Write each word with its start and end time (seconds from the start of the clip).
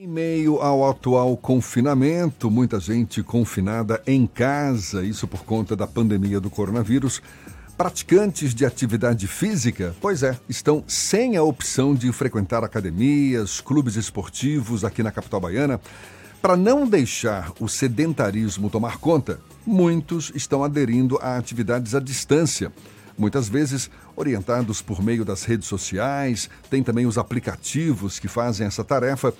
Em 0.00 0.06
meio 0.06 0.58
ao 0.58 0.88
atual 0.88 1.36
confinamento, 1.36 2.48
muita 2.48 2.78
gente 2.78 3.20
confinada 3.20 4.00
em 4.06 4.28
casa, 4.28 5.04
isso 5.04 5.26
por 5.26 5.42
conta 5.42 5.74
da 5.74 5.88
pandemia 5.88 6.38
do 6.38 6.48
coronavírus. 6.48 7.20
Praticantes 7.76 8.54
de 8.54 8.64
atividade 8.64 9.26
física, 9.26 9.96
pois 10.00 10.22
é, 10.22 10.38
estão 10.48 10.84
sem 10.86 11.36
a 11.36 11.42
opção 11.42 11.96
de 11.96 12.12
frequentar 12.12 12.62
academias, 12.62 13.60
clubes 13.60 13.96
esportivos 13.96 14.84
aqui 14.84 15.02
na 15.02 15.10
capital 15.10 15.40
baiana. 15.40 15.80
Para 16.40 16.56
não 16.56 16.86
deixar 16.86 17.50
o 17.58 17.66
sedentarismo 17.66 18.70
tomar 18.70 18.98
conta, 18.98 19.40
muitos 19.66 20.30
estão 20.32 20.62
aderindo 20.62 21.18
a 21.20 21.36
atividades 21.36 21.96
à 21.96 21.98
distância. 21.98 22.72
Muitas 23.18 23.48
vezes 23.48 23.90
orientados 24.14 24.80
por 24.80 25.02
meio 25.02 25.24
das 25.24 25.42
redes 25.42 25.66
sociais, 25.66 26.48
tem 26.70 26.84
também 26.84 27.04
os 27.04 27.18
aplicativos 27.18 28.20
que 28.20 28.28
fazem 28.28 28.64
essa 28.64 28.84
tarefa. 28.84 29.34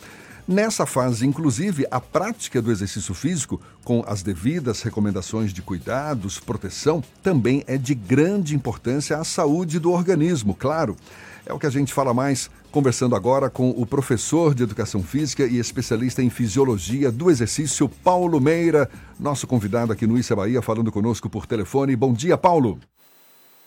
Nessa 0.48 0.86
fase, 0.86 1.26
inclusive, 1.26 1.86
a 1.90 2.00
prática 2.00 2.62
do 2.62 2.72
exercício 2.72 3.12
físico, 3.12 3.60
com 3.84 4.02
as 4.06 4.22
devidas 4.22 4.80
recomendações 4.80 5.52
de 5.52 5.60
cuidados, 5.60 6.40
proteção, 6.40 7.04
também 7.22 7.62
é 7.66 7.76
de 7.76 7.94
grande 7.94 8.54
importância 8.54 9.18
à 9.18 9.24
saúde 9.24 9.78
do 9.78 9.92
organismo, 9.92 10.54
claro. 10.54 10.96
É 11.44 11.52
o 11.52 11.58
que 11.58 11.66
a 11.66 11.70
gente 11.70 11.92
fala 11.92 12.14
mais 12.14 12.50
conversando 12.72 13.14
agora 13.14 13.50
com 13.50 13.68
o 13.68 13.84
professor 13.84 14.54
de 14.54 14.62
Educação 14.62 15.02
Física 15.02 15.44
e 15.44 15.58
especialista 15.58 16.22
em 16.22 16.30
Fisiologia 16.30 17.12
do 17.12 17.30
Exercício, 17.30 17.86
Paulo 17.86 18.40
Meira, 18.40 18.88
nosso 19.20 19.46
convidado 19.46 19.92
aqui 19.92 20.06
no 20.06 20.16
Issa 20.16 20.34
Bahia, 20.34 20.62
falando 20.62 20.90
conosco 20.90 21.28
por 21.28 21.44
telefone. 21.44 21.94
Bom 21.94 22.14
dia, 22.14 22.38
Paulo. 22.38 22.78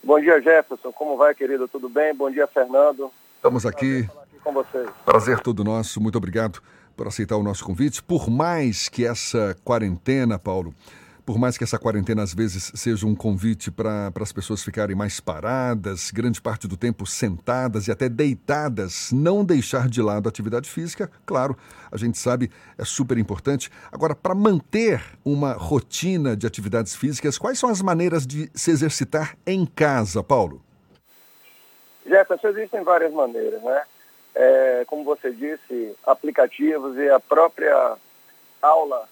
Bom 0.03 0.19
dia, 0.19 0.41
Jefferson. 0.41 0.91
Como 0.91 1.15
vai, 1.15 1.35
querido? 1.35 1.67
Tudo 1.67 1.87
bem? 1.87 2.11
Bom 2.15 2.31
dia, 2.31 2.47
Fernando. 2.47 3.11
Estamos 3.37 3.67
aqui. 3.67 4.09
Com 4.43 4.53
vocês. 4.53 4.89
Prazer 5.05 5.39
todo 5.39 5.63
nosso. 5.63 6.01
Muito 6.01 6.17
obrigado 6.17 6.61
por 6.95 7.07
aceitar 7.07 7.37
o 7.37 7.43
nosso 7.43 7.63
convite. 7.63 8.01
Por 8.01 8.29
mais 8.29 8.89
que 8.89 9.05
essa 9.05 9.55
quarentena, 9.63 10.37
Paulo, 10.37 10.73
por 11.25 11.37
mais 11.37 11.57
que 11.57 11.63
essa 11.63 11.77
quarentena 11.77 12.23
às 12.23 12.33
vezes 12.33 12.71
seja 12.75 13.05
um 13.05 13.15
convite 13.15 13.71
para 13.71 14.11
as 14.19 14.31
pessoas 14.31 14.63
ficarem 14.63 14.95
mais 14.95 15.19
paradas, 15.19 16.11
grande 16.11 16.41
parte 16.41 16.67
do 16.67 16.75
tempo 16.75 17.05
sentadas 17.05 17.87
e 17.87 17.91
até 17.91 18.09
deitadas, 18.09 19.11
não 19.13 19.45
deixar 19.45 19.87
de 19.87 20.01
lado 20.01 20.27
a 20.27 20.29
atividade 20.29 20.69
física, 20.69 21.09
claro, 21.25 21.55
a 21.91 21.97
gente 21.97 22.17
sabe, 22.17 22.49
é 22.77 22.83
super 22.83 23.17
importante. 23.17 23.69
Agora, 23.91 24.15
para 24.15 24.33
manter 24.33 25.03
uma 25.23 25.53
rotina 25.53 26.35
de 26.35 26.47
atividades 26.47 26.95
físicas, 26.95 27.37
quais 27.37 27.59
são 27.59 27.69
as 27.69 27.81
maneiras 27.81 28.25
de 28.25 28.49
se 28.53 28.71
exercitar 28.71 29.37
em 29.45 29.65
casa, 29.65 30.23
Paulo? 30.23 30.61
Jefferson, 32.05 32.47
existem 32.49 32.83
várias 32.83 33.13
maneiras, 33.13 33.61
né? 33.61 33.83
É, 34.33 34.83
como 34.87 35.03
você 35.03 35.31
disse, 35.31 35.95
aplicativos 36.05 36.97
e 36.97 37.09
a 37.09 37.19
própria 37.19 37.97
aula 38.61 39.07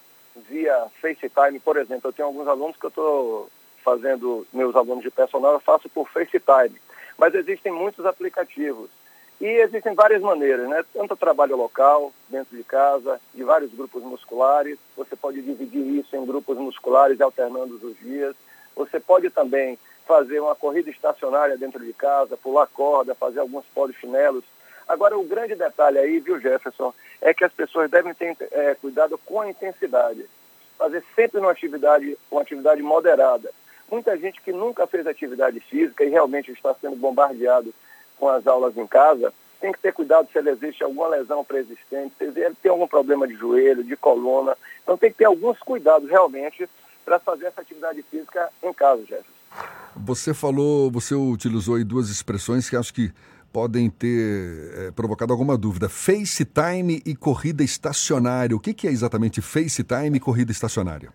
via 0.47 0.87
FaceTime, 1.01 1.59
por 1.59 1.77
exemplo. 1.77 2.09
Eu 2.09 2.13
tenho 2.13 2.27
alguns 2.27 2.47
alunos 2.47 2.77
que 2.77 2.85
eu 2.85 2.89
estou 2.89 3.49
fazendo, 3.83 4.45
meus 4.53 4.75
alunos 4.75 5.03
de 5.03 5.11
personal, 5.11 5.53
eu 5.53 5.59
faço 5.59 5.89
por 5.89 6.09
FaceTime. 6.09 6.79
Mas 7.17 7.35
existem 7.35 7.71
muitos 7.71 8.05
aplicativos. 8.05 8.89
E 9.41 9.45
existem 9.45 9.93
várias 9.93 10.21
maneiras, 10.21 10.67
né? 10.67 10.83
Tanto 10.93 11.15
trabalho 11.15 11.55
local, 11.55 12.11
dentro 12.27 12.57
de 12.57 12.63
casa, 12.63 13.21
de 13.33 13.41
vários 13.43 13.73
grupos 13.73 14.03
musculares. 14.03 14.77
Você 14.97 15.15
pode 15.15 15.41
dividir 15.41 15.99
isso 15.99 16.15
em 16.15 16.25
grupos 16.25 16.57
musculares, 16.57 17.21
alternando 17.21 17.75
os 17.75 17.97
dias. 17.99 18.35
Você 18.75 18.99
pode 18.99 19.29
também 19.29 19.79
fazer 20.05 20.41
uma 20.41 20.55
corrida 20.55 20.89
estacionária 20.89 21.57
dentro 21.57 21.83
de 21.85 21.93
casa, 21.93 22.35
pular 22.35 22.67
corda, 22.67 23.15
fazer 23.15 23.39
alguns 23.39 23.65
polichinelos. 23.73 24.43
Agora, 24.89 25.15
o 25.15 25.23
grande 25.23 25.53
detalhe 25.53 25.99
aí, 25.99 26.19
viu, 26.19 26.41
Jefferson, 26.41 26.91
é 27.21 27.31
que 27.31 27.45
as 27.45 27.53
pessoas 27.53 27.91
devem 27.91 28.11
ter 28.15 28.35
é, 28.51 28.73
cuidado 28.73 29.19
com 29.19 29.39
a 29.39 29.47
intensidade. 29.47 30.25
Fazer 30.79 31.03
sempre 31.15 31.39
uma 31.39 31.51
atividade, 31.51 32.17
uma 32.31 32.41
atividade 32.41 32.81
moderada. 32.81 33.51
Muita 33.91 34.17
gente 34.17 34.41
que 34.41 34.51
nunca 34.51 34.87
fez 34.87 35.05
atividade 35.05 35.59
física 35.59 36.03
e 36.03 36.09
realmente 36.09 36.51
está 36.51 36.73
sendo 36.73 36.95
bombardeado 36.95 37.71
com 38.17 38.27
as 38.27 38.47
aulas 38.47 38.75
em 38.75 38.87
casa, 38.87 39.31
tem 39.61 39.71
que 39.71 39.79
ter 39.79 39.93
cuidado 39.93 40.27
se 40.31 40.39
ele 40.39 40.49
existe 40.49 40.83
alguma 40.83 41.07
lesão 41.09 41.45
pré-existente, 41.45 42.15
se 42.17 42.23
ele 42.23 42.55
tem 42.61 42.71
algum 42.71 42.87
problema 42.87 43.27
de 43.27 43.35
joelho, 43.35 43.83
de 43.83 43.95
coluna. 43.95 44.57
Então 44.81 44.97
tem 44.97 45.11
que 45.11 45.17
ter 45.17 45.25
alguns 45.25 45.59
cuidados 45.59 46.09
realmente 46.09 46.67
para 47.05 47.19
fazer 47.19 47.45
essa 47.45 47.61
atividade 47.61 48.01
física 48.03 48.49
em 48.63 48.73
casa, 48.73 49.01
Jefferson. 49.01 49.39
Você 49.95 50.33
falou, 50.33 50.89
você 50.89 51.13
utilizou 51.13 51.75
aí 51.75 51.83
duas 51.83 52.09
expressões 52.09 52.69
que 52.69 52.75
acho 52.75 52.93
que 52.93 53.11
podem 53.51 53.89
ter 53.89 54.87
é, 54.87 54.91
provocado 54.91 55.33
alguma 55.33 55.57
dúvida. 55.57 55.89
FaceTime 55.89 57.01
e 57.05 57.15
corrida 57.15 57.63
estacionária. 57.63 58.55
O 58.55 58.59
que, 58.59 58.73
que 58.73 58.87
é 58.87 58.91
exatamente 58.91 59.41
FaceTime 59.41 60.17
e 60.17 60.19
corrida 60.19 60.51
estacionária? 60.51 61.11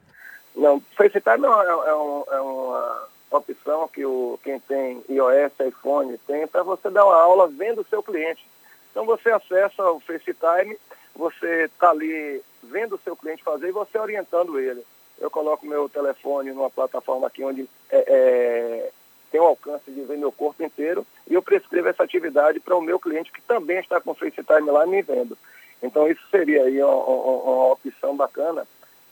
Não, 0.54 0.80
FaceTime 0.96 1.44
é, 1.44 1.88
é, 1.88 1.94
um, 1.94 2.24
é 2.30 2.40
uma 2.40 3.02
opção 3.30 3.88
que 3.88 4.04
o, 4.04 4.38
quem 4.42 4.60
tem 4.60 5.02
iOS, 5.08 5.52
iPhone 5.66 6.18
tem 6.26 6.46
para 6.46 6.62
você 6.62 6.90
dar 6.90 7.04
uma 7.04 7.16
aula 7.16 7.48
vendo 7.48 7.80
o 7.80 7.86
seu 7.86 8.02
cliente. 8.02 8.46
Então 8.90 9.04
você 9.04 9.30
acessa 9.30 9.90
o 9.90 10.00
FaceTime, 10.00 10.76
você 11.14 11.64
está 11.64 11.90
ali 11.90 12.40
vendo 12.62 12.94
o 12.94 13.00
seu 13.02 13.16
cliente 13.16 13.42
fazer 13.42 13.68
e 13.68 13.72
você 13.72 13.98
orientando 13.98 14.58
ele. 14.58 14.84
Eu 15.20 15.30
coloco 15.30 15.66
meu 15.66 15.88
telefone 15.88 16.52
numa 16.52 16.70
plataforma 16.70 17.26
aqui 17.26 17.42
onde 17.44 17.68
é, 17.90 18.04
é 18.06 18.90
tem 19.30 19.40
o 19.40 19.46
alcance 19.46 19.90
de 19.90 20.00
ver 20.02 20.16
meu 20.16 20.30
corpo 20.30 20.62
inteiro 20.62 21.04
e 21.28 21.34
eu 21.34 21.42
prescrevo 21.42 21.88
essa 21.88 22.02
atividade 22.02 22.60
para 22.60 22.76
o 22.76 22.82
meu 22.82 22.98
cliente 22.98 23.32
que 23.32 23.40
também 23.42 23.78
está 23.78 24.00
com 24.00 24.14
FaceTime 24.14 24.70
lá 24.70 24.86
me 24.86 25.02
vendo. 25.02 25.36
Então 25.82 26.08
isso 26.08 26.22
seria 26.30 26.64
aí 26.64 26.82
uma, 26.82 26.94
uma, 26.94 27.42
uma 27.42 27.72
opção 27.72 28.16
bacana 28.16 28.66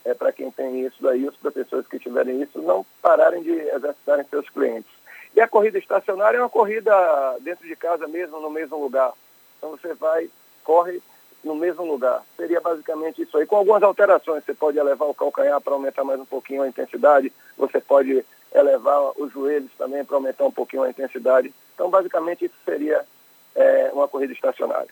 é, 0.04 0.14
para 0.14 0.32
quem 0.32 0.50
tem 0.50 0.84
isso 0.84 0.96
daí, 1.00 1.26
os 1.26 1.36
professores 1.36 1.86
que 1.86 1.98
tiverem 1.98 2.42
isso, 2.42 2.60
não 2.60 2.84
pararem 3.00 3.42
de 3.42 3.52
exercitarem 3.52 4.24
seus 4.30 4.48
clientes. 4.50 4.90
E 5.34 5.40
a 5.40 5.48
corrida 5.48 5.78
estacionária 5.78 6.38
é 6.38 6.40
uma 6.40 6.50
corrida 6.50 6.92
dentro 7.40 7.66
de 7.66 7.74
casa 7.76 8.06
mesmo, 8.06 8.40
no 8.40 8.50
mesmo 8.50 8.78
lugar. 8.78 9.12
Então 9.56 9.70
você 9.70 9.94
vai, 9.94 10.28
corre 10.62 11.00
no 11.42 11.54
mesmo 11.54 11.84
lugar. 11.84 12.22
Seria 12.36 12.60
basicamente 12.60 13.22
isso 13.22 13.36
aí. 13.38 13.46
Com 13.46 13.56
algumas 13.56 13.82
alterações, 13.82 14.44
você 14.44 14.52
pode 14.52 14.78
elevar 14.78 15.08
o 15.08 15.14
calcanhar 15.14 15.60
para 15.60 15.72
aumentar 15.72 16.04
mais 16.04 16.20
um 16.20 16.24
pouquinho 16.24 16.62
a 16.62 16.68
intensidade, 16.68 17.32
você 17.56 17.80
pode 17.80 18.24
elevar 18.54 19.12
os 19.18 19.32
joelhos 19.32 19.70
também 19.78 20.04
para 20.04 20.16
aumentar 20.16 20.44
um 20.44 20.52
pouquinho 20.52 20.82
a 20.82 20.90
intensidade. 20.90 21.52
Então, 21.74 21.90
basicamente, 21.90 22.44
isso 22.44 22.54
seria 22.64 23.04
é, 23.54 23.90
uma 23.92 24.08
corrida 24.08 24.32
estacionária. 24.32 24.90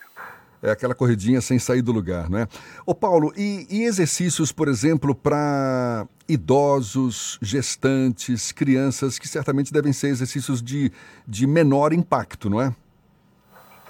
É 0.63 0.69
aquela 0.69 0.93
corridinha 0.93 1.41
sem 1.41 1.57
sair 1.57 1.81
do 1.81 1.91
lugar, 1.91 2.29
né? 2.29 2.47
Ô 2.85 2.93
Paulo, 2.93 3.33
e, 3.35 3.65
e 3.69 3.83
exercícios, 3.83 4.51
por 4.51 4.67
exemplo, 4.67 5.15
para 5.15 6.05
idosos, 6.29 7.39
gestantes, 7.41 8.51
crianças, 8.51 9.17
que 9.17 9.27
certamente 9.27 9.73
devem 9.73 9.91
ser 9.91 10.09
exercícios 10.09 10.61
de, 10.61 10.91
de 11.27 11.47
menor 11.47 11.93
impacto, 11.93 12.47
não 12.47 12.61
é? 12.61 12.75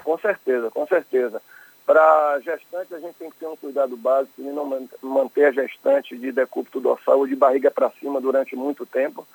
Com 0.02 0.18
certeza, 0.18 0.70
com 0.70 0.86
certeza. 0.86 1.42
Para 1.84 2.40
gestantes, 2.40 2.92
a 2.92 3.00
gente 3.00 3.16
tem 3.16 3.30
que 3.30 3.36
ter 3.36 3.46
um 3.46 3.56
cuidado 3.56 3.94
básico 3.94 4.40
de 4.40 4.48
não 4.48 4.88
manter 5.02 5.46
a 5.46 5.52
gestante 5.52 6.16
de 6.16 6.32
decúbito 6.32 6.80
dorsal 6.80 7.18
ou 7.18 7.26
de 7.26 7.36
barriga 7.36 7.70
para 7.70 7.90
cima 8.00 8.18
durante 8.18 8.56
muito 8.56 8.86
tempo 8.86 9.26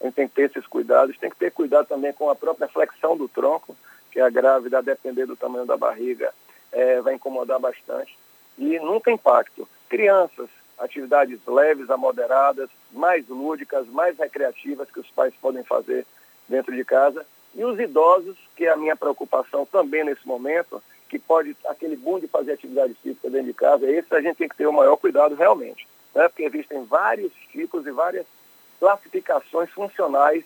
a 0.00 0.04
gente 0.04 0.14
tem 0.14 0.28
que 0.28 0.34
ter 0.34 0.50
esses 0.50 0.66
cuidados. 0.66 1.16
Tem 1.18 1.30
que 1.30 1.36
ter 1.36 1.50
cuidado 1.50 1.86
também 1.86 2.12
com 2.12 2.30
a 2.30 2.34
própria 2.34 2.68
flexão 2.68 3.16
do 3.16 3.28
tronco, 3.28 3.76
que 4.10 4.20
a 4.20 4.30
grávida, 4.30 4.78
a 4.78 4.82
depender 4.82 5.26
do 5.26 5.36
tamanho 5.36 5.66
da 5.66 5.76
barriga, 5.76 6.32
é, 6.72 7.00
vai 7.00 7.14
incomodar 7.14 7.58
bastante. 7.58 8.16
E 8.58 8.78
nunca 8.78 9.10
impacto. 9.10 9.68
Crianças, 9.88 10.48
atividades 10.78 11.38
leves 11.46 11.90
a 11.90 11.96
moderadas, 11.96 12.68
mais 12.92 13.26
lúdicas, 13.28 13.86
mais 13.88 14.18
recreativas 14.18 14.90
que 14.90 15.00
os 15.00 15.10
pais 15.10 15.34
podem 15.40 15.64
fazer 15.64 16.06
dentro 16.48 16.74
de 16.74 16.84
casa. 16.84 17.24
E 17.54 17.64
os 17.64 17.78
idosos, 17.78 18.36
que 18.54 18.66
é 18.66 18.70
a 18.70 18.76
minha 18.76 18.96
preocupação 18.96 19.64
também 19.64 20.04
nesse 20.04 20.26
momento, 20.26 20.82
que 21.08 21.18
pode, 21.18 21.56
aquele 21.66 21.96
boom 21.96 22.18
de 22.18 22.26
fazer 22.26 22.52
atividade 22.52 22.94
física 23.02 23.30
dentro 23.30 23.46
de 23.46 23.54
casa, 23.54 23.90
esse 23.90 24.14
a 24.14 24.20
gente 24.20 24.36
tem 24.36 24.48
que 24.48 24.56
ter 24.56 24.66
o 24.66 24.72
maior 24.72 24.96
cuidado 24.96 25.34
realmente. 25.34 25.86
Né? 26.14 26.28
Porque 26.28 26.42
existem 26.42 26.84
vários 26.84 27.32
tipos 27.52 27.86
e 27.86 27.90
várias 27.90 28.26
classificações 28.78 29.70
funcionais 29.70 30.44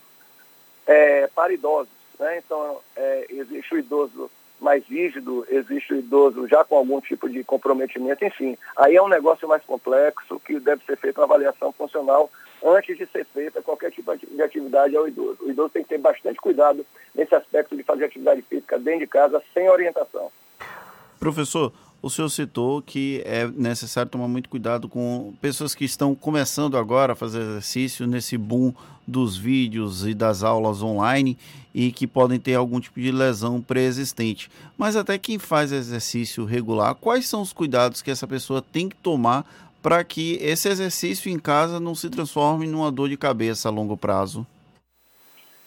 é, 0.87 1.29
para 1.29 1.53
idosos. 1.53 1.93
Né? 2.19 2.39
Então, 2.39 2.81
é, 2.97 3.27
existe 3.31 3.75
o 3.75 3.79
idoso 3.79 4.31
mais 4.61 4.85
rígido, 4.87 5.47
existe 5.49 5.95
o 5.95 5.99
idoso 5.99 6.47
já 6.47 6.63
com 6.63 6.77
algum 6.77 7.01
tipo 7.01 7.29
de 7.29 7.43
comprometimento, 7.43 8.25
enfim. 8.25 8.59
Aí 8.77 8.95
é 8.95 9.03
um 9.03 9.09
negócio 9.09 9.49
mais 9.49 9.65
complexo 9.65 10.39
que 10.41 10.61
deve 10.61 10.85
ser 10.85 10.97
feita 10.97 11.21
uma 11.21 11.25
avaliação 11.27 11.73
funcional 11.73 12.31
antes 12.63 12.99
de 12.99 13.07
ser 13.07 13.25
feita 13.25 13.63
qualquer 13.63 13.91
tipo 13.91 14.15
de 14.15 14.43
atividade 14.43 14.95
ao 14.95 15.09
idoso. 15.09 15.39
O 15.41 15.51
idoso 15.51 15.71
tem 15.71 15.83
que 15.83 15.89
ter 15.89 15.99
bastante 15.99 16.39
cuidado 16.39 16.85
nesse 17.15 17.35
aspecto 17.35 17.75
de 17.75 17.83
fazer 17.83 18.05
atividade 18.05 18.43
física 18.43 18.79
dentro 18.79 19.01
de 19.01 19.07
casa 19.07 19.43
sem 19.55 19.69
orientação. 19.71 20.31
Professor, 21.19 21.73
o 22.03 22.09
senhor 22.09 22.29
citou 22.29 22.81
que 22.81 23.23
é 23.27 23.47
necessário 23.47 24.11
tomar 24.11 24.29
muito 24.29 24.49
cuidado 24.49 24.89
com 24.89 25.35
pessoas 25.41 25.75
que 25.75 25.85
estão 25.85 26.15
começando 26.15 26.77
agora 26.77 27.13
a 27.13 27.17
fazer 27.17 27.41
exercício 27.41 28.07
nesse 28.07 28.39
boom 28.39 28.73
dos 29.07 29.37
vídeos 29.37 30.07
e 30.07 30.15
das 30.15 30.43
aulas 30.43 30.83
online 30.83 31.37
e 31.75 31.93
que 31.93 32.07
podem 32.07 32.39
ter 32.39 32.55
algum 32.55 32.81
tipo 32.81 33.01
de 33.01 33.11
lesão 33.11 33.61
pré-existente. 33.61 34.51
Mas 34.79 34.97
até 34.97 35.19
quem 35.19 35.39
faz 35.39 35.73
exercício 35.73 36.45
regular, 36.45 36.95
quais 36.95 37.29
são 37.29 37.43
os 37.43 37.53
cuidados 37.53 38.03
que 38.03 38.11
essa 38.11 38.27
pessoa 38.27 38.63
tem 38.63 38.89
que 38.89 38.97
tomar 38.97 39.45
para 39.83 40.03
que 40.05 40.39
esse 40.41 40.69
exercício 40.69 41.31
em 41.31 41.39
casa 41.39 41.81
não 41.81 41.95
se 41.95 42.09
transforme 42.09 42.67
numa 42.67 42.91
dor 42.91 43.09
de 43.09 43.17
cabeça 43.17 43.69
a 43.69 43.73
longo 43.73 43.97
prazo? 43.97 44.47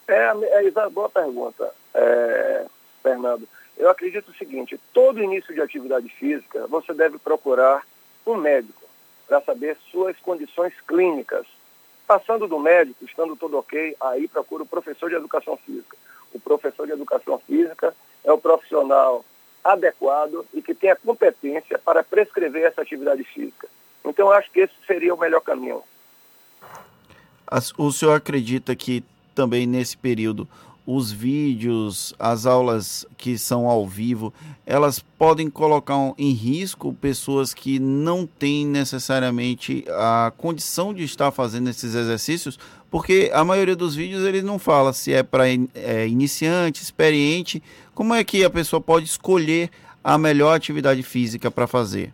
É, 0.07 0.13
é, 0.13 0.67
é 0.67 0.89
boa 0.89 1.09
pergunta, 1.09 1.71
é, 1.93 2.65
Fernando. 3.01 3.47
Eu 3.77 3.89
acredito 3.89 4.29
o 4.29 4.35
seguinte: 4.35 4.79
todo 4.93 5.21
início 5.21 5.53
de 5.53 5.61
atividade 5.61 6.09
física 6.09 6.67
você 6.67 6.93
deve 6.93 7.17
procurar 7.17 7.85
um 8.25 8.35
médico 8.35 8.83
para 9.27 9.41
saber 9.41 9.77
suas 9.91 10.17
condições 10.19 10.73
clínicas. 10.87 11.45
Passando 12.05 12.47
do 12.47 12.59
médico, 12.59 13.05
estando 13.05 13.35
tudo 13.35 13.57
ok, 13.57 13.95
aí 13.99 14.27
procura 14.27 14.63
o 14.63 14.67
professor 14.67 15.09
de 15.09 15.15
educação 15.15 15.57
física. 15.57 15.97
O 16.33 16.39
professor 16.39 16.85
de 16.85 16.93
educação 16.93 17.39
física 17.39 17.95
é 18.23 18.31
o 18.31 18.37
profissional 18.37 19.23
adequado 19.63 20.45
e 20.53 20.61
que 20.61 20.73
tem 20.73 20.91
a 20.91 20.95
competência 20.95 21.79
para 21.79 22.03
prescrever 22.03 22.63
essa 22.63 22.81
atividade 22.81 23.23
física. 23.23 23.67
Então, 24.03 24.27
eu 24.27 24.33
acho 24.33 24.51
que 24.51 24.59
esse 24.59 24.73
seria 24.85 25.13
o 25.13 25.19
melhor 25.19 25.39
caminho. 25.39 25.81
O 27.77 27.91
senhor 27.91 28.15
acredita 28.15 28.75
que 28.75 29.03
também 29.33 29.65
nesse 29.65 29.97
período 29.97 30.47
os 30.85 31.11
vídeos, 31.11 32.13
as 32.19 32.45
aulas 32.45 33.05
que 33.17 33.37
são 33.37 33.67
ao 33.67 33.87
vivo, 33.87 34.33
elas 34.65 34.99
podem 34.99 35.49
colocar 35.49 35.95
em 36.17 36.31
risco 36.31 36.93
pessoas 36.93 37.53
que 37.53 37.79
não 37.79 38.27
têm 38.27 38.65
necessariamente 38.65 39.85
a 39.89 40.31
condição 40.37 40.93
de 40.93 41.03
estar 41.03 41.31
fazendo 41.31 41.69
esses 41.69 41.95
exercícios, 41.95 42.59
porque 42.91 43.31
a 43.33 43.43
maioria 43.43 43.75
dos 43.75 43.95
vídeos 43.95 44.23
ele 44.23 44.41
não 44.41 44.59
fala 44.59 44.91
se 44.91 45.13
é 45.13 45.23
para 45.23 45.45
é, 45.47 46.07
iniciante, 46.07 46.83
experiente, 46.83 47.63
como 47.95 48.13
é 48.13 48.23
que 48.23 48.43
a 48.43 48.49
pessoa 48.49 48.81
pode 48.81 49.05
escolher 49.05 49.69
a 50.03 50.17
melhor 50.17 50.53
atividade 50.53 51.01
física 51.01 51.49
para 51.49 51.65
fazer? 51.65 52.13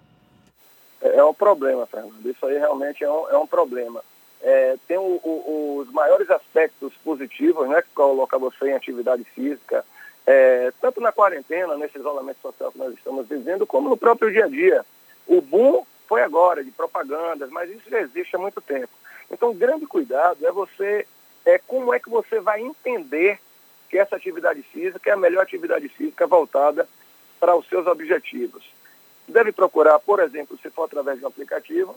É, 1.02 1.18
é 1.18 1.24
um 1.24 1.34
problema, 1.34 1.88
Fernando. 1.88 2.14
Isso 2.24 2.46
aí 2.46 2.58
realmente 2.60 3.04
é 3.04 3.12
um, 3.12 3.30
é 3.30 3.38
um 3.38 3.48
problema 3.48 4.02
é, 4.42 4.78
tem 4.88 4.98
o, 4.98 5.20
o, 5.24 5.78
os 5.80 5.92
maiores 5.92 6.30
aspectos 6.30 6.94
positivos, 7.04 7.68
né, 7.68 7.82
que 7.82 7.90
coloca 7.94 8.38
você 8.38 8.70
em 8.70 8.74
atividade 8.74 9.24
física, 9.36 9.86
é, 10.26 10.72
tanto 10.80 11.02
na 11.02 11.12
quarentena, 11.12 11.78
nesse 11.78 11.98
isolamento 11.98 12.40
social 12.42 12.72
que 12.72 12.78
nós 12.78 12.94
estamos 12.94 13.28
vivendo, 13.28 13.66
como 13.66 13.90
no 13.90 13.98
próprio 13.98 14.32
dia 14.32 14.46
a 14.46 14.48
dia. 14.48 14.86
O 15.28 15.42
boom 15.42 15.86
foi 16.08 16.22
agora, 16.22 16.64
de 16.64 16.72
propagandas, 16.72 17.50
mas 17.50 17.70
isso 17.70 17.90
já 17.90 18.00
existe 18.00 18.36
há 18.36 18.40
muito 18.40 18.62
tempo. 18.62 18.90
Então, 19.30 19.54
grande 19.54 19.86
cuidado 19.86 20.46
é 20.46 20.52
você, 20.52 21.06
é 21.46 21.60
como 21.60 21.94
é 21.94 22.00
que 22.00 22.10
você 22.10 22.40
vai 22.40 22.62
entender 22.62 23.40
que 23.90 23.98
essa 23.98 24.16
atividade 24.16 24.62
física 24.64 25.10
é 25.10 25.14
a 25.14 25.18
melhor 25.18 25.42
atividade 25.42 25.90
física 25.90 26.26
voltada 26.28 26.88
para 27.40 27.56
os 27.56 27.68
seus 27.68 27.88
objetivos. 27.88 28.64
Deve 29.28 29.52
procurar, 29.52 30.00
por 30.00 30.20
exemplo, 30.20 30.58
se 30.62 30.70
for 30.70 30.84
através 30.84 31.20
de 31.20 31.26
um 31.26 31.28
aplicativo, 31.28 31.96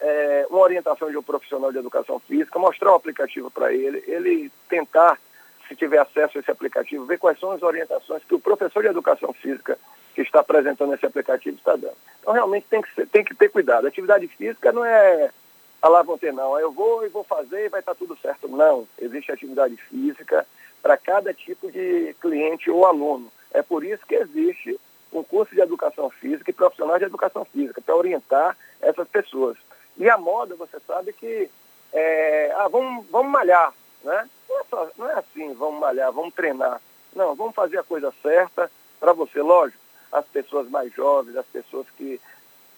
é, 0.00 0.46
uma 0.50 0.60
orientação 0.60 1.10
de 1.10 1.16
um 1.16 1.22
profissional 1.22 1.72
de 1.72 1.78
educação 1.78 2.18
física, 2.20 2.58
mostrar 2.58 2.92
o 2.92 2.96
aplicativo 2.96 3.50
para 3.50 3.72
ele, 3.72 4.02
ele 4.06 4.50
tentar, 4.68 5.18
se 5.66 5.74
tiver 5.74 5.98
acesso 5.98 6.38
a 6.38 6.40
esse 6.40 6.50
aplicativo, 6.50 7.04
ver 7.04 7.18
quais 7.18 7.38
são 7.38 7.50
as 7.52 7.62
orientações 7.62 8.22
que 8.24 8.34
o 8.34 8.40
professor 8.40 8.82
de 8.82 8.88
educação 8.88 9.32
física 9.32 9.78
que 10.14 10.22
está 10.22 10.40
apresentando 10.40 10.94
esse 10.94 11.06
aplicativo 11.06 11.56
está 11.56 11.76
dando. 11.76 11.96
Então, 12.20 12.32
realmente 12.32 12.66
tem 12.68 12.82
que, 12.82 12.94
ser, 12.94 13.06
tem 13.06 13.24
que 13.24 13.34
ter 13.34 13.48
cuidado. 13.48 13.86
atividade 13.86 14.26
física 14.28 14.72
não 14.72 14.84
é 14.84 15.30
a 15.80 15.88
lá 15.88 16.02
vão 16.02 16.18
ter, 16.18 16.32
não. 16.32 16.58
Eu 16.58 16.72
vou 16.72 17.04
e 17.04 17.08
vou 17.08 17.22
fazer 17.22 17.66
e 17.66 17.68
vai 17.68 17.80
estar 17.80 17.94
tudo 17.94 18.16
certo. 18.20 18.48
Não. 18.48 18.86
Existe 18.98 19.30
atividade 19.30 19.76
física 19.76 20.44
para 20.82 20.96
cada 20.96 21.32
tipo 21.32 21.70
de 21.70 22.14
cliente 22.20 22.70
ou 22.70 22.84
aluno. 22.84 23.30
É 23.52 23.62
por 23.62 23.84
isso 23.84 24.04
que 24.06 24.14
existe 24.14 24.78
um 25.12 25.22
curso 25.22 25.54
de 25.54 25.60
educação 25.60 26.10
física 26.10 26.50
e 26.50 26.54
profissionais 26.54 26.98
de 26.98 27.06
educação 27.06 27.44
física, 27.44 27.80
para 27.80 27.96
orientar 27.96 28.56
essas 28.80 29.08
pessoas. 29.08 29.56
E 29.98 30.08
a 30.08 30.16
moda, 30.16 30.54
você 30.54 30.78
sabe 30.86 31.12
que, 31.12 31.50
é, 31.92 32.52
ah, 32.56 32.68
vamos, 32.68 33.06
vamos 33.10 33.32
malhar, 33.32 33.72
né? 34.04 34.28
Não 34.48 34.60
é, 34.60 34.64
só, 34.70 34.88
não 34.96 35.10
é 35.10 35.14
assim, 35.14 35.52
vamos 35.54 35.80
malhar, 35.80 36.12
vamos 36.12 36.32
treinar. 36.34 36.80
Não, 37.14 37.34
vamos 37.34 37.54
fazer 37.54 37.78
a 37.78 37.82
coisa 37.82 38.12
certa 38.22 38.70
para 39.00 39.12
você, 39.12 39.42
lógico. 39.42 39.80
As 40.12 40.24
pessoas 40.26 40.70
mais 40.70 40.92
jovens, 40.94 41.36
as 41.36 41.46
pessoas 41.46 41.86
que 41.96 42.20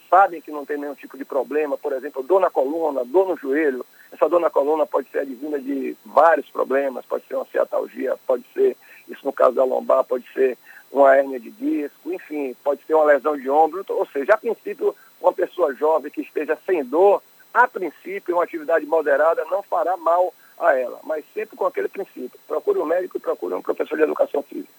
sabem 0.09 0.41
que 0.41 0.51
não 0.51 0.65
tem 0.65 0.77
nenhum 0.77 0.95
tipo 0.95 1.17
de 1.17 1.25
problema, 1.25 1.79
por 1.79 1.93
exemplo, 1.93 2.23
dor 2.23 2.41
na 2.41 2.51
coluna, 2.51 3.05
dor 3.05 3.29
no 3.29 3.37
joelho. 3.37 3.87
Essa 4.11 4.29
dor 4.29 4.41
na 4.41 4.51
coluna 4.51 4.85
pode 4.87 5.09
ser 5.11 5.21
advinda 5.21 5.61
de 5.61 5.97
vários 6.05 6.49
problemas, 6.51 7.05
pode 7.07 7.25
ser 7.27 7.37
uma 7.37 7.47
ciatalgia, 7.47 8.17
pode 8.27 8.45
ser, 8.53 8.77
isso 9.09 9.25
no 9.25 9.33
caso 9.33 9.53
da 9.53 9.65
lombar, 9.65 10.03
pode 10.03 10.25
ser 10.33 10.59
uma 10.91 11.15
hérnia 11.15 11.39
de 11.39 11.51
disco, 11.53 12.13
enfim, 12.13 12.57
pode 12.65 12.83
ser 12.85 12.95
uma 12.95 13.05
lesão 13.05 13.37
de 13.37 13.49
ombro, 13.49 13.85
ou 13.89 14.07
seja, 14.07 14.35
a 14.35 14.39
princípio 14.39 14.97
uma 15.21 15.33
pessoa 15.33 15.75
jovem 15.75 16.11
que 16.11 16.23
esteja 16.23 16.59
sem 16.67 16.85
dor, 16.85 17.23
a 17.53 17.67
princípio, 17.67 18.35
uma 18.35 18.45
atividade 18.45 18.87
moderada 18.87 19.45
não 19.51 19.63
fará 19.63 19.97
mal 19.97 20.33
a 20.59 20.77
ela, 20.77 21.01
mas 21.05 21.25
sempre 21.35 21.57
com 21.57 21.67
aquele 21.67 21.89
princípio. 21.89 22.39
Procure 22.47 22.79
um 22.79 22.85
médico 22.85 23.17
e 23.17 23.21
procure 23.21 23.55
um 23.55 23.63
professor 23.63 23.97
de 23.97 24.03
educação 24.03 24.43
física. 24.43 24.73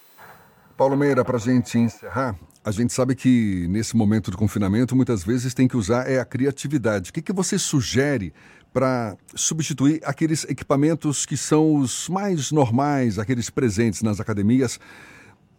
Paulo 0.77 0.95
Meira, 0.95 1.23
para 1.23 1.37
a 1.37 1.39
gente 1.39 1.77
encerrar, 1.77 2.35
a 2.63 2.71
gente 2.71 2.93
sabe 2.93 3.15
que 3.15 3.67
nesse 3.69 3.95
momento 3.95 4.31
de 4.31 4.37
confinamento 4.37 4.95
muitas 4.95 5.23
vezes 5.23 5.53
tem 5.53 5.67
que 5.67 5.75
usar 5.75 6.09
é 6.09 6.19
a 6.19 6.25
criatividade. 6.25 7.09
O 7.09 7.13
que, 7.13 7.21
que 7.21 7.33
você 7.33 7.59
sugere 7.59 8.33
para 8.73 9.17
substituir 9.35 10.01
aqueles 10.05 10.43
equipamentos 10.45 11.25
que 11.25 11.35
são 11.35 11.75
os 11.75 12.07
mais 12.07 12.51
normais, 12.51 13.19
aqueles 13.19 13.49
presentes 13.49 14.01
nas 14.01 14.19
academias? 14.19 14.79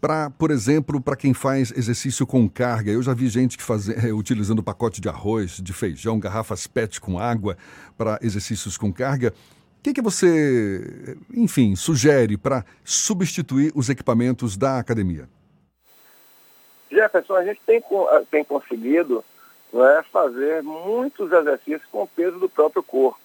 Para, 0.02 0.30
por 0.30 0.50
exemplo, 0.50 1.00
para 1.00 1.14
quem 1.14 1.32
faz 1.32 1.70
exercício 1.70 2.26
com 2.26 2.48
carga, 2.48 2.90
eu 2.90 3.00
já 3.00 3.14
vi 3.14 3.28
gente 3.28 3.56
que 3.56 3.62
faz, 3.62 3.88
é, 3.88 4.12
utilizando 4.12 4.60
pacote 4.60 5.00
de 5.00 5.08
arroz, 5.08 5.58
de 5.62 5.72
feijão, 5.72 6.18
garrafas 6.18 6.66
PET 6.66 7.00
com 7.00 7.20
água 7.20 7.56
para 7.96 8.18
exercícios 8.20 8.76
com 8.76 8.92
carga. 8.92 9.32
O 9.78 9.82
que, 9.84 9.92
que 9.92 10.02
você, 10.02 11.16
enfim, 11.32 11.76
sugere 11.76 12.36
para 12.36 12.64
substituir 12.82 13.70
os 13.76 13.88
equipamentos 13.88 14.56
da 14.56 14.76
academia? 14.80 15.28
Jefferson, 16.90 17.36
a 17.36 17.44
gente 17.44 17.60
tem, 17.64 17.80
tem 18.28 18.42
conseguido 18.42 19.24
é, 19.72 20.02
fazer 20.12 20.64
muitos 20.64 21.30
exercícios 21.30 21.88
com 21.92 22.02
o 22.02 22.08
peso 22.08 22.40
do 22.40 22.48
próprio 22.48 22.82
corpo. 22.82 23.20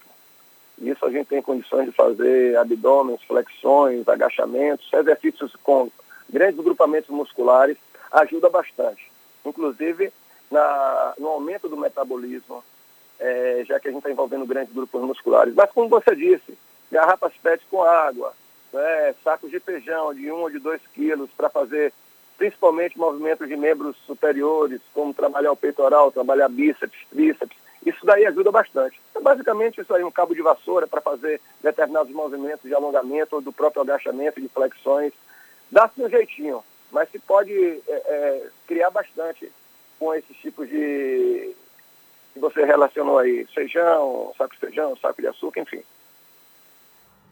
Isso 0.79 1.03
a 1.03 1.09
gente 1.09 1.25
tem 1.25 1.41
condições 1.41 1.87
de 1.87 1.91
fazer 1.91 2.55
abdômenes, 2.55 3.23
flexões, 3.23 4.07
agachamentos, 4.07 4.87
exercícios 4.93 5.55
com 5.63 5.89
grandes 6.29 6.63
grupamentos 6.63 7.09
musculares, 7.09 7.77
ajuda 8.11 8.49
bastante. 8.49 9.11
Inclusive 9.45 10.11
na, 10.51 11.13
no 11.17 11.27
aumento 11.27 11.67
do 11.67 11.77
metabolismo, 11.77 12.63
é, 13.19 13.63
já 13.65 13.79
que 13.79 13.87
a 13.87 13.91
gente 13.91 13.99
está 13.99 14.11
envolvendo 14.11 14.45
grandes 14.45 14.73
grupos 14.73 15.01
musculares. 15.01 15.53
Mas 15.53 15.71
como 15.71 15.89
você 15.89 16.15
disse, 16.15 16.57
garrafas 16.91 17.33
PET 17.41 17.63
com 17.69 17.83
água, 17.83 18.33
né, 18.71 19.15
sacos 19.23 19.49
de 19.49 19.59
feijão 19.59 20.13
de 20.13 20.31
um 20.31 20.41
ou 20.41 20.49
de 20.49 20.59
dois 20.59 20.81
quilos 20.93 21.29
para 21.35 21.49
fazer 21.49 21.93
principalmente 22.37 22.97
movimentos 22.97 23.47
de 23.47 23.57
membros 23.57 23.97
superiores, 24.05 24.79
como 24.93 25.13
trabalhar 25.13 25.51
o 25.51 25.55
peitoral, 25.55 26.11
trabalhar 26.11 26.47
bíceps, 26.47 26.99
tríceps, 27.09 27.57
isso 27.85 28.05
daí 28.05 28.25
ajuda 28.25 28.51
bastante. 28.51 28.99
Então, 29.09 29.23
basicamente, 29.23 29.81
isso 29.81 29.93
aí, 29.93 30.03
um 30.03 30.11
cabo 30.11 30.35
de 30.35 30.41
vassoura 30.41 30.85
para 30.85 31.01
fazer 31.01 31.41
determinados 31.63 32.13
movimentos 32.13 32.63
de 32.63 32.75
alongamento 32.75 33.37
ou 33.37 33.41
do 33.41 33.51
próprio 33.51 33.81
agachamento, 33.81 34.41
de 34.41 34.47
flexões, 34.49 35.13
Dá-se 35.71 36.01
um 36.01 36.09
jeitinho, 36.09 36.63
mas 36.91 37.09
se 37.11 37.19
pode 37.19 37.53
é, 37.53 37.81
é, 37.87 38.47
criar 38.67 38.89
bastante 38.89 39.51
com 39.99 40.13
esses 40.13 40.35
tipos 40.37 40.67
de 40.69 41.53
que 42.33 42.39
você 42.39 42.63
relacionou 42.63 43.17
aí, 43.17 43.45
feijão, 43.53 44.31
saco 44.37 44.53
de 44.53 44.59
feijão, 44.59 44.95
saco 45.01 45.21
de 45.21 45.27
açúcar, 45.27 45.61
enfim. 45.61 45.81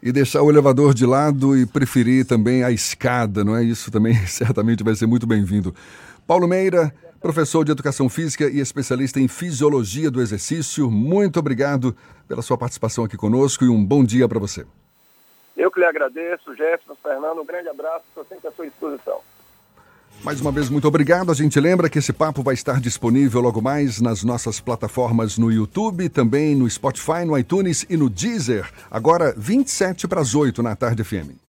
E 0.01 0.11
deixar 0.11 0.41
o 0.41 0.49
elevador 0.49 0.93
de 0.93 1.05
lado 1.05 1.57
e 1.57 1.65
preferir 1.65 2.25
também 2.25 2.63
a 2.63 2.71
escada, 2.71 3.43
não 3.43 3.55
é? 3.55 3.63
Isso 3.63 3.91
também 3.91 4.15
certamente 4.27 4.83
vai 4.83 4.95
ser 4.95 5.05
muito 5.05 5.25
bem-vindo. 5.25 5.73
Paulo 6.27 6.47
Meira, 6.47 6.93
professor 7.21 7.63
de 7.63 7.71
Educação 7.71 8.09
Física 8.09 8.49
e 8.49 8.59
especialista 8.59 9.19
em 9.19 9.27
Fisiologia 9.27 10.11
do 10.11 10.21
Exercício, 10.21 10.89
muito 10.91 11.39
obrigado 11.39 11.95
pela 12.27 12.41
sua 12.41 12.57
participação 12.57 13.03
aqui 13.03 13.15
conosco 13.15 13.63
e 13.63 13.69
um 13.69 13.83
bom 13.83 14.03
dia 14.03 14.27
para 14.27 14.39
você. 14.39 14.65
Eu 15.65 15.71
que 15.71 15.79
lhe 15.79 15.85
agradeço, 15.87 16.55
Jefferson, 16.55 16.95
Fernando, 17.01 17.41
um 17.41 17.45
grande 17.45 17.67
abraço, 17.67 18.05
estou 18.09 18.23
sempre 18.23 18.47
à 18.47 18.51
sua 18.51 18.67
disposição. 18.67 19.19
Mais 20.23 20.39
uma 20.39 20.51
vez, 20.51 20.69
muito 20.69 20.87
obrigado. 20.87 21.31
A 21.31 21.33
gente 21.33 21.59
lembra 21.59 21.89
que 21.89 21.97
esse 21.97 22.13
papo 22.13 22.43
vai 22.43 22.53
estar 22.53 22.79
disponível 22.79 23.41
logo 23.41 23.59
mais 23.63 23.99
nas 23.99 24.23
nossas 24.23 24.59
plataformas 24.59 25.39
no 25.39 25.51
YouTube, 25.51 26.07
também 26.07 26.55
no 26.55 26.69
Spotify, 26.69 27.25
no 27.25 27.35
iTunes 27.35 27.83
e 27.89 27.97
no 27.97 28.11
Deezer. 28.11 28.71
Agora, 28.91 29.33
27 29.35 30.07
para 30.07 30.21
as 30.21 30.35
8 30.35 30.61
na 30.61 30.75
tarde 30.75 31.03
FM. 31.03 31.44